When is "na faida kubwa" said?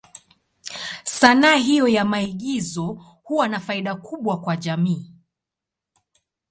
3.47-4.41